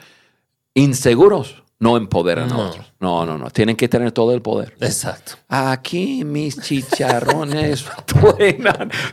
[0.73, 2.85] inseguros no empoderan a otros.
[2.99, 3.49] No, no, no.
[3.49, 4.75] Tienen que tener todo el poder.
[4.79, 5.33] Exacto.
[5.49, 7.85] Aquí mis chicharrones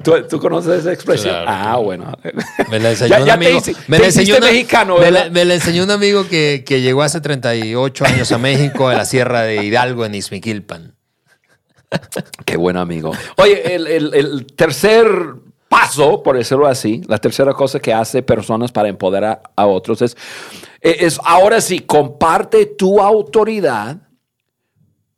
[0.05, 1.35] ¿Tú, conoces esa expresión?
[1.47, 2.13] Ah, bueno.
[2.71, 3.63] Me la enseñó un amigo.
[3.87, 5.11] me, mexicano, me,
[5.47, 9.65] la, enseñó un amigo que, llegó hace 38 años a México, a la Sierra de
[9.65, 10.95] Hidalgo, en Izmiquilpan.
[12.45, 13.13] Qué buen amigo.
[13.39, 15.09] Oye, el, el tercer
[15.69, 20.17] paso, por decirlo así, la tercera cosa que hace personas para empoderar a otros es
[20.81, 23.99] eh, es ahora sí, comparte tu autoridad,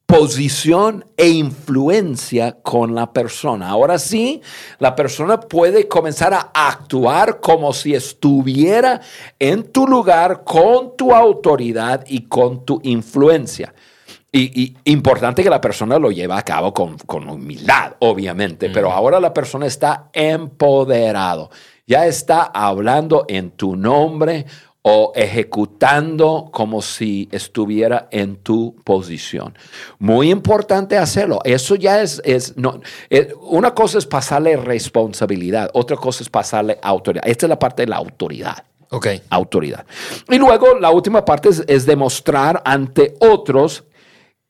[0.07, 3.69] posición e influencia con la persona.
[3.69, 4.41] Ahora sí,
[4.79, 9.01] la persona puede comenzar a actuar como si estuviera
[9.39, 13.73] en tu lugar con tu autoridad y con tu influencia.
[14.33, 19.35] Y, importante que la persona lo lleve a cabo con, humildad, obviamente, pero ahora la
[19.35, 21.51] persona está empoderado,
[21.85, 24.47] ya está hablando en tu nombre
[24.83, 29.59] o ejecutando como si estuviera en tu posición.
[29.99, 31.41] Muy importante hacerlo.
[31.45, 36.79] Eso ya es, es no, eh, una cosa es pasarle responsabilidad, otra cosa es pasarle
[36.83, 37.25] autoridad.
[37.27, 38.65] Esta es la parte de la autoridad.
[38.91, 39.09] Ok.
[39.29, 39.85] Autoridad.
[40.29, 43.85] Y luego la última parte es, es demostrar ante otros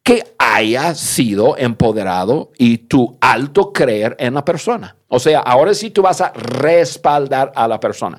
[0.03, 4.97] que haya sido empoderado y tu alto creer en la persona.
[5.09, 8.19] O sea, ahora sí tú vas a respaldar a la persona.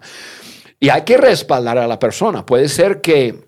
[0.79, 2.45] Y hay que respaldar a la persona.
[2.45, 3.45] Puede ser que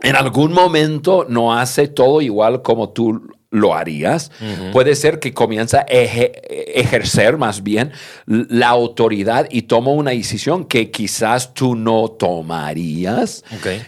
[0.00, 4.30] en algún momento no hace todo igual como tú lo harías.
[4.72, 7.92] Puede ser que comienza a ejercer más bien
[8.26, 13.44] la autoridad y toma una decisión que quizás tú no tomarías.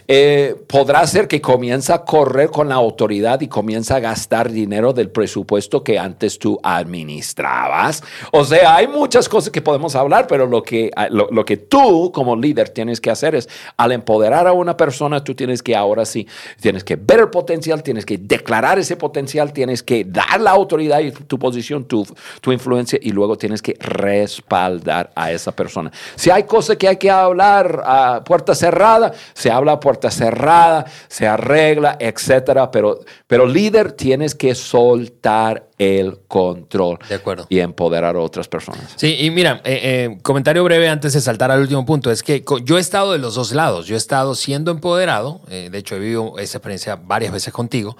[0.07, 4.93] Eh, podrá ser que comienza a correr con la autoridad y comienza a gastar dinero
[4.93, 8.03] del presupuesto que antes tú administrabas.
[8.31, 12.11] O sea, hay muchas cosas que podemos hablar, pero lo que, lo, lo que tú
[12.11, 13.47] como líder tienes que hacer es,
[13.77, 16.27] al empoderar a una persona, tú tienes que ahora sí,
[16.59, 20.99] tienes que ver el potencial, tienes que declarar ese potencial tienes que dar la autoridad
[20.99, 22.05] y tu posición, tu,
[22.41, 25.91] tu influencia y luego tienes que respaldar a esa persona.
[26.15, 30.85] Si hay cosas que hay que hablar a puerta cerrada, se habla a puerta cerrada,
[31.07, 37.47] se arregla, etcétera, pero, pero líder tienes que soltar el control de acuerdo.
[37.49, 38.93] y empoderar a otras personas.
[38.97, 42.43] Sí, y mira, eh, eh, comentario breve antes de saltar al último punto, es que
[42.63, 45.95] yo he estado de los dos lados, yo he estado siendo empoderado, eh, de hecho
[45.95, 47.97] he vivido esa experiencia varias veces contigo,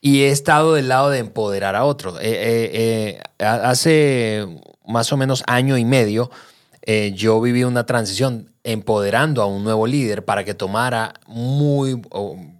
[0.00, 2.18] y he estado del lado de empoderar a otros.
[2.20, 4.46] Eh, eh, eh, hace
[4.86, 6.30] más o menos año y medio
[7.14, 12.02] yo viví una transición empoderando a un nuevo líder para que tomara muy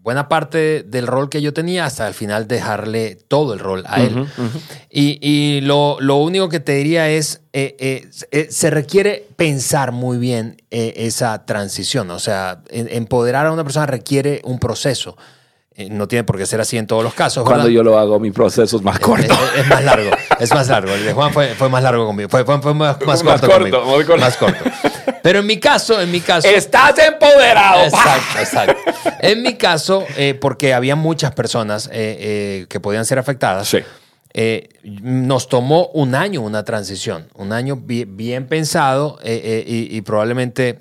[0.01, 4.01] buena parte del rol que yo tenía hasta el final dejarle todo el rol a
[4.01, 4.29] él.
[4.90, 12.12] Y, lo, único que te diría es, se requiere pensar muy bien esa transición.
[12.12, 15.16] O sea, empoderar a una persona requiere un proceso.
[15.74, 17.44] Eh, no tiene por qué ser así en todos los casos.
[17.44, 19.35] Cuando yo lo hago, mi proceso es más corto.
[19.56, 20.92] Es, más largo, es más largo.
[20.92, 22.28] El de Juan fue, fue más largo conmigo.
[22.28, 24.20] Fue, fue, más, más, corto, corto Muy corto.
[24.20, 24.64] Más corto.
[25.22, 26.46] Pero en mi caso, en mi caso.
[26.48, 27.85] Estás empoderado.
[27.85, 28.92] Exacto, exacto.
[29.20, 33.68] En mi caso, eh, porque había muchas personas eh, que podían ser afectadas.
[33.68, 33.78] Sí.
[34.82, 40.80] nos tomó un año una transición, un año bien, pensado y, y probablemente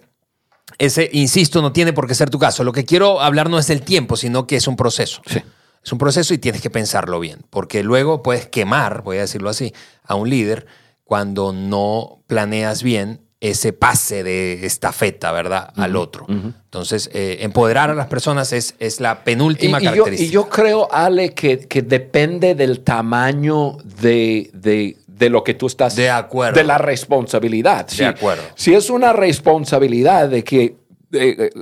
[0.82, 2.64] ese, insisto, no tiene por qué ser tu caso.
[2.64, 5.22] Lo que quiero hablar no es el tiempo, sino que es un proceso.
[5.28, 5.40] Sí.
[5.84, 9.50] Es un proceso y tienes que pensarlo bien, porque luego puedes quemar, voy a decirlo
[9.50, 10.66] así, a un líder
[11.04, 16.26] cuando no planeas bien ese pase de estafeta, ¿verdad?, al otro.
[16.30, 20.30] Entonces, eh, empoderar a las personas es, es la penúltima característica.
[20.30, 25.68] y yo creo, Ale, que, que depende del tamaño de, de, de lo que tú
[25.68, 25.96] estás...
[25.96, 26.58] De acuerdo.
[26.58, 27.88] De la responsabilidad.
[27.88, 28.42] De acuerdo.
[28.56, 30.78] Si es una responsabilidad de que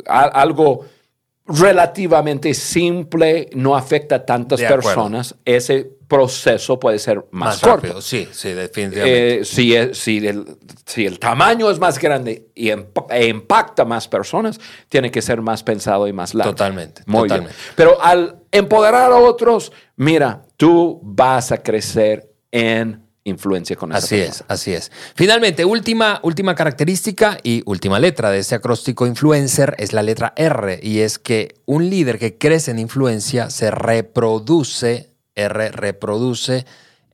[0.07, 0.85] algo
[1.45, 8.01] relativamente simple no afecta a tantas personas, ese proceso puede ser más, corto.
[8.01, 9.41] Sí, sí, definitivamente.
[9.41, 14.57] Eh, si, si, el, si, el, tamaño es más grande y e impacta más personas,
[14.87, 16.53] tiene que ser más pensado y más largo.
[16.53, 17.01] Totalmente.
[17.07, 17.57] Muy totalmente.
[17.75, 24.15] Pero al empoderar a otros, mira, tú vas a crecer en influencia con esa Así
[24.15, 24.91] es, así es.
[25.15, 30.79] Finalmente, última, última característica y última letra de ese acróstico influencer es la letra R
[30.81, 36.65] y es que un líder que crece en influencia se reproduce, R reproduce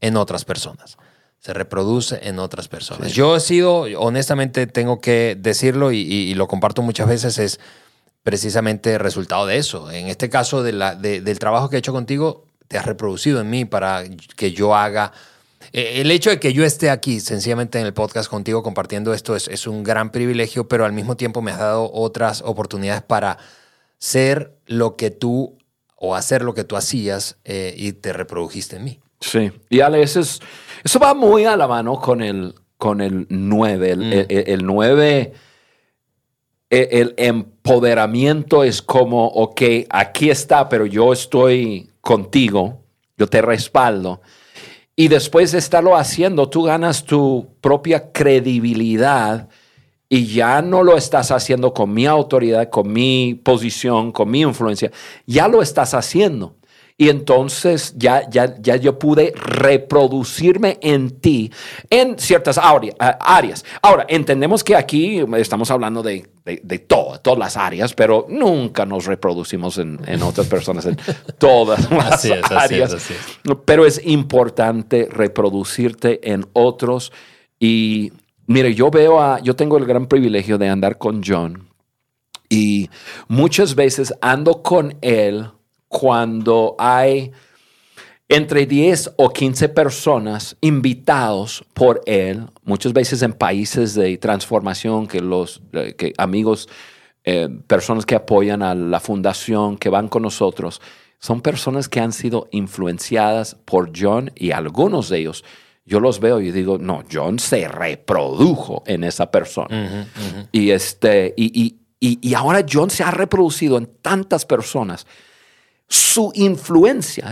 [0.01, 0.97] en otras personas.
[1.39, 3.11] Se reproduce en otras personas.
[3.11, 7.59] Yo he sido, honestamente tengo que decirlo y, lo comparto muchas veces, es
[8.23, 9.91] precisamente resultado de eso.
[9.91, 13.49] En este caso de la, del trabajo que he hecho contigo, te has reproducido en
[13.51, 14.03] mí para
[14.35, 15.11] que yo haga
[15.71, 19.35] eh, el hecho de que yo esté aquí sencillamente en el podcast contigo compartiendo esto
[19.35, 23.37] es, un gran privilegio, pero al mismo tiempo me has dado otras oportunidades para
[23.97, 25.57] ser lo que tú
[25.95, 28.99] o hacer lo que tú hacías eh, y te reprodujiste en mí.
[29.19, 33.91] Sí, y Ale, eso, eso va muy a la mano con el, con el 9.
[34.27, 35.37] El, 9, mm.
[36.69, 42.83] e, el, empoderamiento es como, ok, aquí está, pero yo estoy contigo,
[43.17, 44.21] yo te respaldo.
[44.95, 49.49] Y después de estarlo haciendo, tú ganas tu propia credibilidad
[50.07, 54.91] y ya no lo estás haciendo con mi autoridad, con mi posición, con mi influencia,
[55.25, 56.55] ya lo estás haciendo.
[56.97, 61.51] Y entonces ya, ya, ya yo pude reproducirme en ti
[61.89, 63.65] en ciertas áreas.
[63.81, 69.05] Ahora, entendemos que aquí estamos hablando de, de, todo, todas las áreas, pero nunca nos
[69.07, 70.97] reproducimos en, otras personas en
[71.37, 72.95] todas las áreas.
[73.65, 77.11] Pero es importante reproducirte en otros.
[77.59, 78.13] Y
[78.47, 81.67] mire, yo veo a, yo tengo el gran privilegio de andar con John.
[82.47, 82.89] Y
[83.27, 85.49] muchas veces ando con él
[85.97, 87.31] cuando hay
[88.27, 95.21] entre 10 o 15 personas invitados por él, muchas veces en países de transformación que
[95.21, 96.67] los que amigos
[97.23, 100.81] eh, personas que apoyan a la fundación, que van con nosotros,
[101.19, 105.45] son personas que han sido influenciadas por John y algunos de ellos.
[105.85, 110.09] Yo los veo y digo, no, John se reprodujo en esa persona.
[110.51, 115.07] Y, este, y, y, ahora John se ha reproducido en tantas personas.
[115.87, 117.29] Su influencia,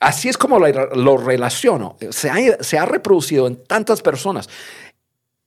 [0.00, 4.48] así es como lo, relaciono, se ha, se ha reproducido en tantas personas.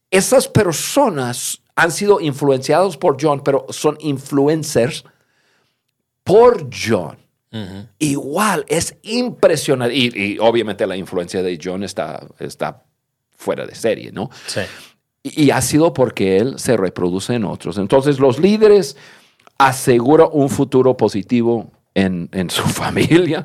[0.10, 5.06] Esas personas han sido influenciados por John, pero son influencers
[6.24, 7.18] por John.
[8.00, 9.94] Igual, es impresionante.
[9.94, 12.86] Y, obviamente la influencia de John está, está
[13.32, 14.30] fuera de serie, ¿no?
[14.48, 14.62] Sí.
[15.24, 17.78] Y, y, ha sido porque él se reproduce en otros.
[17.78, 18.96] Entonces, los líderes
[19.58, 23.44] aseguran un futuro positivo en, su familia,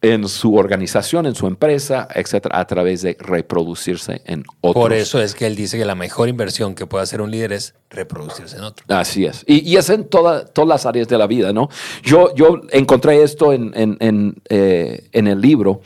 [0.00, 4.82] en su organización, en su empresa, etcétera, a través de reproducirse en otros.
[4.82, 7.52] Por eso es que él dice que la mejor inversión que puede hacer un líder
[7.52, 8.84] es reproducirse en otro.
[8.88, 9.44] Así es.
[9.46, 11.68] Y, es en todas las áreas de la vida, ¿no?
[12.02, 15.80] Yo, yo encontré esto en, en, eh, el libro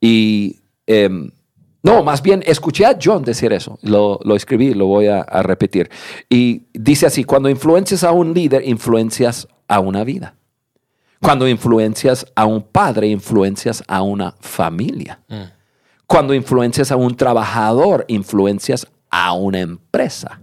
[0.00, 0.60] y.
[0.86, 1.30] Em,
[1.80, 5.42] no, más bien escuché a John decir eso, lo, lo escribí, lo voy a, a
[5.42, 5.88] repetir.
[6.28, 10.37] Y dice así, cuando influencias a un líder, influencias a una vida.
[11.20, 15.20] Cuando influencias a un padre, influencias a una familia.
[15.28, 15.42] Mm.
[16.06, 20.40] Cuando influencias a un trabajador, influencias a una empresa.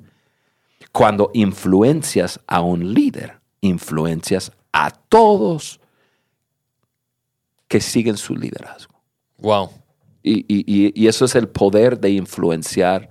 [0.92, 5.80] Cuando influencias a un líder, influencias a todos
[7.68, 8.94] que siguen su liderazgo.
[9.38, 9.70] Wow.
[10.24, 13.10] y eso es el poder de influenciar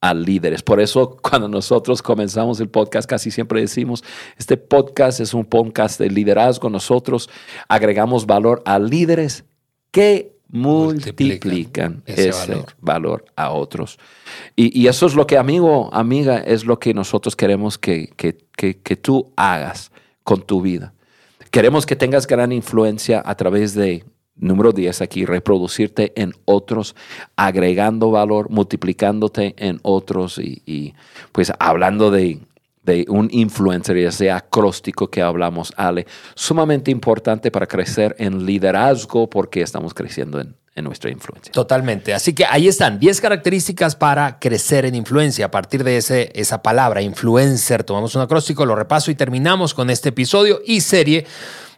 [0.00, 0.62] a líderes.
[0.62, 4.02] Por eso cuando nosotros comenzamos el podcast casi siempre decimos,
[4.36, 6.70] este podcast es un podcast de liderazgo.
[6.70, 7.28] Nosotros
[7.68, 9.44] agregamos valor a líderes
[9.90, 12.32] que multiplican, ese,
[12.80, 13.24] valor.
[13.36, 13.98] a otros.
[14.56, 18.96] Y, eso es lo que, amigo, amiga, es lo que nosotros queremos que, que, que
[18.96, 19.92] tú hagas
[20.24, 20.92] con tu vida.
[21.50, 24.04] Queremos que tengas gran influencia a través de
[24.36, 26.96] Número 10 aquí, reproducirte en otros,
[27.36, 30.94] agregando valor, multiplicándote en otros y,
[31.32, 32.40] pues hablando de,
[33.08, 39.62] un influencer, ya sea acróstico que hablamos, Ale, sumamente importante para crecer en liderazgo porque
[39.62, 41.52] estamos creciendo en, en nuestra influencia.
[41.52, 42.12] Totalmente.
[42.12, 45.46] Así que ahí están 10 características para crecer en influencia.
[45.46, 49.88] A partir de ese, esa palabra, influencer, tomamos un acróstico, lo repaso y terminamos con
[49.90, 51.26] este episodio y serie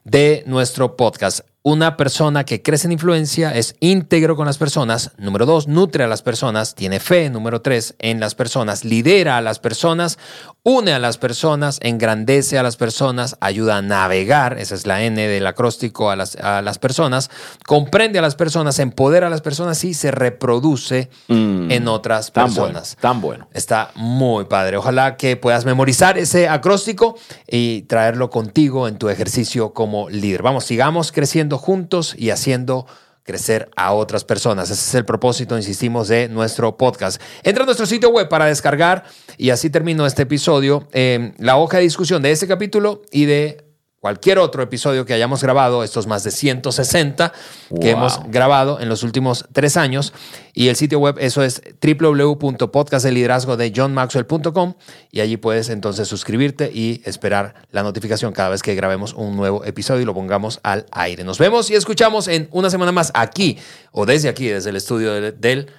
[0.04, 5.12] de nuestro podcast una persona que crece en influencia es íntegro con las personas.
[5.16, 7.30] Número dos, nutre a las personas, tiene fe.
[7.30, 10.18] Número tres, en las personas, lidera a las personas,
[10.64, 15.28] une a las personas, engrandece a las personas, ayuda a navegar, esa es la N
[15.28, 17.30] del acróstico, a las, a las personas,
[17.64, 22.96] comprende a las personas, empodera a las personas y se reproduce mm, en otras personas.
[23.00, 23.48] tan bueno.
[23.52, 24.78] Está muy padre.
[24.78, 30.42] Ojalá que puedas memorizar ese acróstico y traerlo contigo en tu ejercicio como líder.
[30.42, 32.86] Vamos, sigamos creciendo juntos y haciendo
[33.24, 34.70] crecer a otras personas.
[34.70, 37.20] Ese es el propósito, insistimos, de nuestro podcast.
[37.42, 39.04] Entra a nuestro sitio web para descargar
[39.36, 43.71] y así termino este episodio, eh, la hoja de discusión de este capítulo y de
[44.02, 47.32] cualquier otro episodio que hayamos grabado, estos más de 160
[47.80, 50.12] que hemos grabado en los últimos tres años.
[50.52, 54.74] Y el sitio web, eso es www.podcastdeliderazgo de johnmaxwell.com
[55.12, 59.64] y allí puedes entonces suscribirte y esperar la notificación cada vez que grabemos un nuevo
[59.64, 61.22] episodio y lo pongamos al aire.
[61.22, 63.56] Nos vemos y escuchamos en una semana más aquí
[63.92, 65.70] o desde aquí, desde el estudio del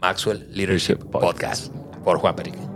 [0.00, 1.72] Maxwell Leadership Podcast
[2.04, 2.75] por Juan Perique.